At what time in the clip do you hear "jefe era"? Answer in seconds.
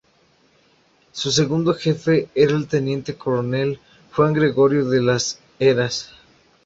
1.75-2.57